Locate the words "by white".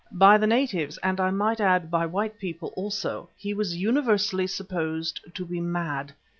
1.91-2.39